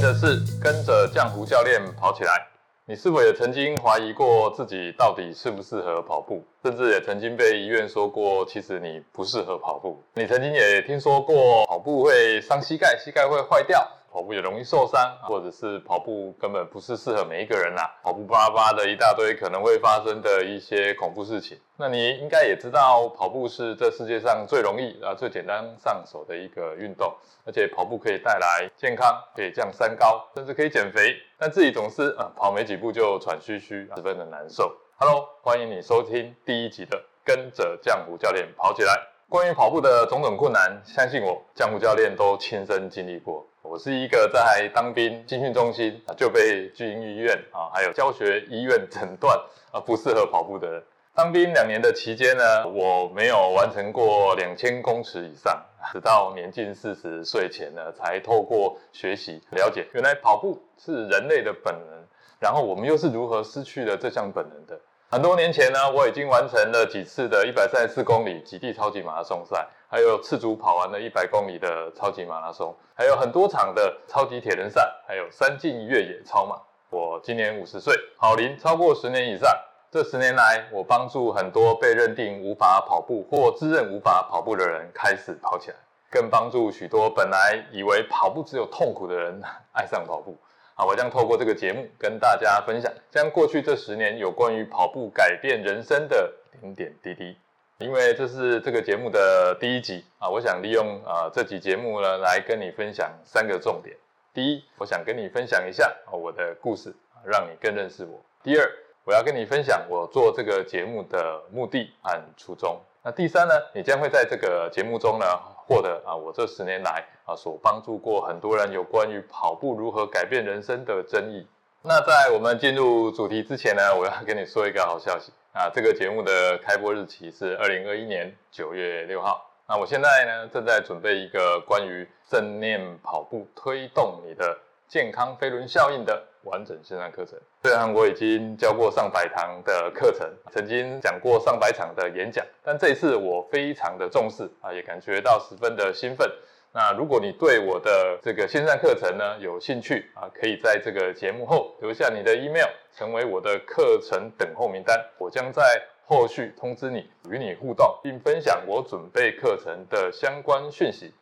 [0.00, 2.46] 的是跟着浆糊教练跑起来。
[2.86, 6.42] 你是否也曾经怀疑过自己到底适不适合跑步？
[6.64, 10.02] 甚至也曾经被医院说过，其实你不适合跑步。
[10.14, 13.86] 你曾经也听说过跑步会伤膝盖，膝盖会坏掉。
[14.18, 17.88] 跑步也容易受伤，或者是跑步根本不是适合每一个人啦。
[18.02, 21.56] 跑步巴拉巴的一大堆可能会发生的一些恐怖事情。
[21.76, 27.14] 那你应该也知道，跑步是这世界上最容易啊、最简单上手的一个运动，
[27.44, 31.14] 而且跑步可以带来健康，可以降三高，甚至可以减肥。
[31.38, 34.76] 但自己总是啊跑没几步就喘吁吁，十分的难受。
[34.96, 38.94] Hello，欢迎你收听第一集的《跟着浆糊教练跑起来》。
[39.28, 43.46] 关于跑步的种种困难，相信我，江湖教练都亲身经历过。
[43.70, 49.38] 我是一个在当兵军训中心就被军医院啊还有教学医院诊断
[49.70, 50.82] 啊不适合跑步的人。
[51.14, 55.62] 当兵两年的期间呢，我没有完成过两千公尺以上，
[55.92, 62.04] 直到年近四十岁前呢，才透过学习了解，原来跑步是人类的本能，
[62.40, 64.80] 然后我们又是如何失去了这项本能的。
[65.10, 76.60] 很多年前呢，我已经完成了几次的一百三十四公里极地超级马拉松赛，还有赤足跑完了一百公里的超级马拉松，还有很多场的超级铁人赛，还有三进越野超马。
[76.90, 79.50] 我今年五十岁，跑龄超过十年以上。
[79.90, 85.76] 这十年来，我帮助很多被认定无法跑步或自认无法跑步的人开始跑起来，
[86.10, 90.36] 更帮助许多本来以为跑步只有痛苦的人爱上跑步。
[90.78, 97.36] 啊，我将透过这个节目跟大家分享，将过去这十年有关于跑步改变人生的点点滴滴。
[97.78, 103.96] 因为这是这个节目的第一集啊，我想利用啊这集节目呢来跟你分享三个重点。
[104.32, 108.20] 第一，我想跟你分享一下我的故事，让你更认识我。
[108.44, 108.72] 第二，
[109.08, 112.78] 我要跟你分享我做这个节目的目的和初衷。
[113.02, 115.24] 那第三呢，你将会在这个节目中呢。
[115.66, 121.46] 获得啊，我这十年来啊所帮助过很多人有关于跑步如何改变人生的争议。
[121.82, 129.46] 那在我们进入主题之前呢，我要跟你说一个好消息啊，这个节目的开播日期是二零二一年九月六号。
[129.68, 134.56] 那我现在呢正在准备一个关于正念跑步推动你的
[134.88, 136.24] 健康飞轮效应的。
[136.44, 146.30] 完整线上课程，虽然我已经教过上百堂的课程，曾经讲过上百场的演讲，但这一次我非常的重视啊，也感觉到十分的兴奋。
[146.72, 155.62] 那如果你对我的这个线上课程呢有兴趣啊，可以在这个节目后留下你的 email，成为我的课程等候名单，我将在
[156.06, 161.12] 后续通知你，与你互动，并分享我准备课程的相关讯息。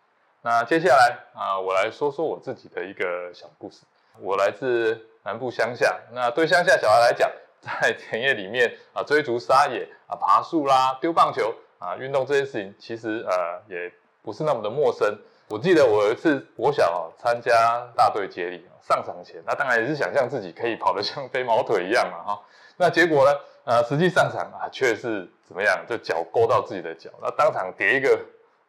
[0.47, 3.83] 那接下来啊，我来说说我自己的一个小故事。
[4.21, 7.29] 我来自南部乡下，那对乡下小孩来讲，
[7.61, 13.93] 在田野里面啊追逐沙野啊爬树啦丢棒球啊运动这些事情，其实呃也
[14.23, 15.19] 不是那么的陌生。
[15.49, 22.41] 我记得我有一次我想参加大队接力上场前，那当然也是想象自己可以跑得像飞毛腿一样嘛哈。
[22.77, 25.85] 那结果呢呃实际上场啊却是怎么样？
[25.89, 28.17] 就脚勾到自己的脚，那当场跌一个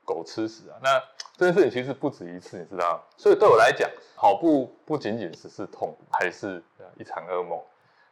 [0.07, 0.79] 狗吃屎啊！
[0.81, 1.03] 那
[1.35, 6.63] 这件事情其实不止一次，你知道所以对我来讲，跑步不仅仅只是痛，还是
[6.95, 7.59] 一场噩梦。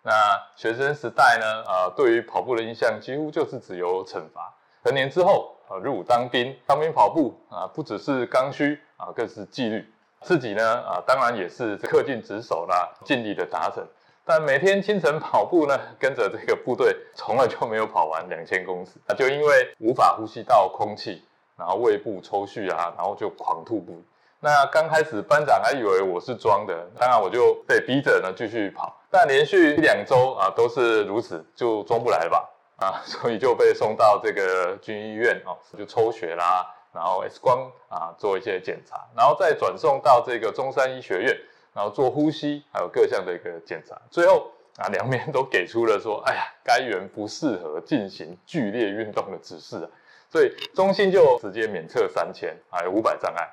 [0.04, 0.12] 那
[0.58, 1.64] 学生时代呢？
[1.64, 4.54] 啊，对于跑步的印象几乎就是只有惩罚。
[4.84, 9.90] 成年之后啊，入伍当兵，当兵跑步啊，不只是刚需啊，更是纪律。
[10.22, 13.88] 自己呢啊，当然也是恪尽职守啦，尽力的达成。
[14.26, 19.00] 但每天清晨跑步呢，跟着这个部队，从来就没有跑完两千公尺。
[19.08, 21.24] 那就因为无法呼吸到空气。
[21.58, 24.04] 然后胃部抽搐啊，然后就狂吐不已。
[24.40, 28.96] 那刚开始班长还以为我是装的，当然我就被逼着呢继续跑。
[29.10, 41.36] 但连续一两周啊都是如此，就装不来吧啊， 所以就被送到这个军医院哦，就抽血啦，然后 X 光啊做一些检查，然后再转送到这个中山医学院，
[41.74, 44.00] 然后做呼吸还有各项的一个检查。
[44.12, 49.90] 最后啊两边都给出了说，哎呀，该员不适合进行剧烈运动的指示啊。
[50.36, 53.50] 所以中心就直接免测三千，还有五百障碍。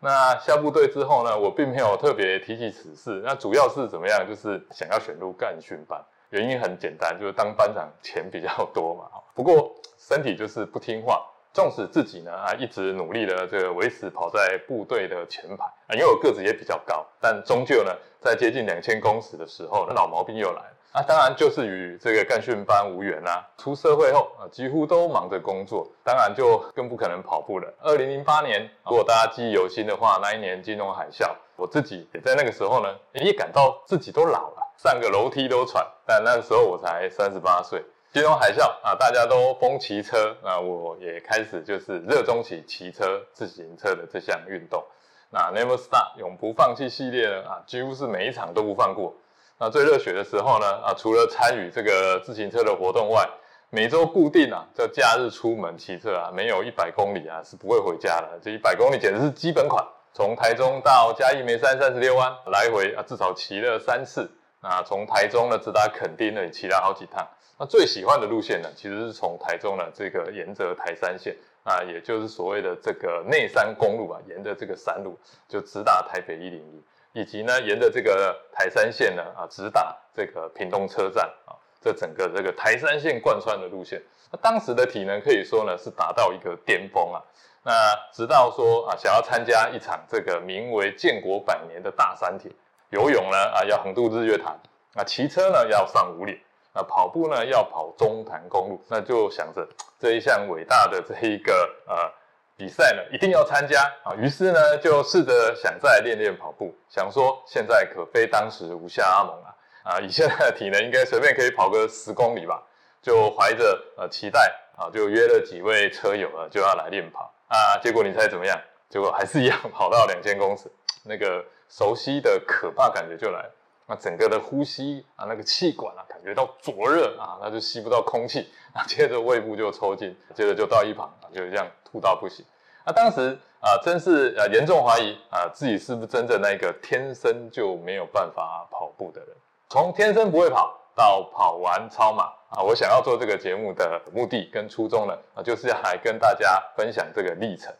[0.00, 3.22] 那下部队之后呢，我并没有特别提起此事。
[3.24, 4.22] 那主要是怎么样？
[4.28, 5.98] 就是想要选入干训班，
[6.28, 9.04] 原因很简单，就是当班长钱比较多嘛。
[9.34, 20.75] 不过身体就是不听话，纵使自己呢啊一直努力的这个维持跑在部队的前排啊，因为我个子也比较高，但终究呢在接近两千公尺的时候，老毛病又来了。
[20.96, 23.46] 那当然就是与这个干训班无缘啦。
[23.58, 27.70] 出社会后啊，几乎都忙着工作，当然就更不可能跑步了。
[27.82, 35.86] 二零零八年，如果大家记忆犹新的话，那一年金融海啸，我自己也在那个时候呢，也感到自己都老了，上个楼梯都喘。
[36.06, 44.82] 但那个时候我才三十八岁，金融海啸啊，大家都疯骑车，那我也开始就是热衷起骑车、自行车的这项运动。
[45.28, 49.14] 那 Never Stop 永不放弃系列呢啊，几乎是每一场都不放过。
[49.58, 53.26] 那最热血的时候呢啊，除了参与这个自行车的活动外，
[53.70, 58.38] 每周固定啊，这假日出门骑车啊，没有一百公里啊是不会回家的。
[58.42, 59.82] 这一百公里简直是基本款。
[60.12, 64.30] 从台中到嘉义梅山三十六弯来回啊，至少骑了三次。
[64.62, 67.26] 那从台中呢直达垦丁呢，也骑了好几趟。
[67.58, 75.18] 那最喜欢的路线呢，其实是从台中呢这个沿着台山线啊，也就是所谓的这个内山公路啊，沿着这个山路
[75.48, 76.82] 就直达台北一零一，
[77.16, 81.56] 以及呢沿着这个台山线呢啊，直达这个屏东车站啊。
[81.80, 87.22] 这整个这个台山线贯穿的路线，那当时的体能可以说呢是达到一个巅峰啊。
[87.62, 87.72] 那
[88.12, 92.50] 直到说啊，想要参加一场这个名为建国百年的大山铁，
[92.90, 94.58] 游泳呢啊要横渡日月潭，
[94.94, 96.38] 那骑车呢要上五岭，
[96.74, 99.66] 那跑步呢要跑中潭公路，那就想着
[99.98, 102.12] 这一项伟大的这一个呃
[102.56, 104.14] 比赛呢一定要参加啊。
[104.16, 109.54] 于是呢就试着想再练练跑步，想说现在可非当时无下阿蒙啊。
[109.84, 112.60] 啊，以现在的体能应该随便可以跑个十公里吧？
[113.00, 117.78] 就怀着呃期待啊，就约了几位车友啊，就要来练跑啊。
[117.80, 118.60] 结果你猜怎么样？
[118.88, 120.68] 结果还是一样跑到两千公尺，
[121.04, 123.50] 那个熟悉的可怕感觉就来了。
[123.86, 128.82] 那整个的呼吸啊，那个气管啊，感觉到灼热啊，那就吸不到空气啊。
[128.84, 132.44] 接着胃部就抽筋，接着就到一旁啊，就这样吐到不行。
[132.84, 139.28] 那当时啊，真是呃严重怀疑啊，自己是不是真正那个天生就没有办法跑步的人。
[139.68, 142.62] 从天生不会跑到跑完超马啊！
[142.62, 147.72] 我想要做这个节目的目的跟初衷呢啊，就是要来跟大家分享这个历程。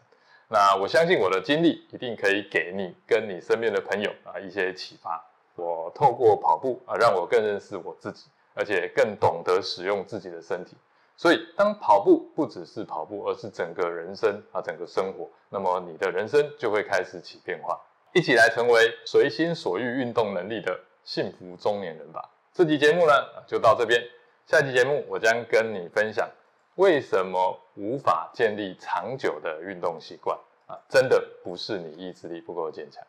[0.48, 5.24] 那我相信我的经历一定可以给你跟你身边的朋友啊一些启发。
[5.56, 10.76] 我透过跑步啊，让我更认识我自己，而且更懂得使用自己的身体。
[11.16, 17.80] 所以，当跑步不只是跑步，而是整个人生啊，整个生活，那么你的人生就会开始起变化。
[18.12, 20.78] 一起来成为随心所欲运动能力的。
[21.06, 22.28] 幸福中年人吧。
[22.52, 23.12] 这期节目呢
[23.46, 24.02] 就到这边，
[24.44, 26.28] 下期节目我将跟你分享
[26.74, 30.36] 为什么无法建立长久的运动习惯
[30.66, 33.06] 啊，真的不是你意志力不够坚强。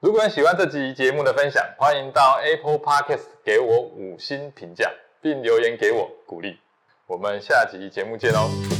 [0.00, 6.58] 如果你喜欢这集节目的分享，欢迎到 Apple Podcast 给我五星评价，并留言给我鼓励。
[7.06, 8.79] 我们下集节目见哦。